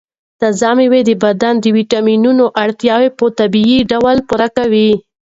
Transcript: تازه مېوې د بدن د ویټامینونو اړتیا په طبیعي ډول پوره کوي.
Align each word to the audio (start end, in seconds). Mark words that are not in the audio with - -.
تازه 0.39 0.69
مېوې 0.77 1.01
د 1.05 1.11
بدن 1.23 1.53
د 1.59 1.65
ویټامینونو 1.77 2.45
اړتیا 2.63 2.95
په 3.19 3.25
طبیعي 3.39 3.79
ډول 3.91 4.17
پوره 4.27 4.47
کوي. 4.57 4.91